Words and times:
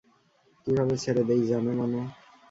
কিভাবে 0.67 0.95
ছেড়ে 0.97 1.23
দেই 1.29 1.41
জানে 1.49 1.71
মান? 1.73 1.93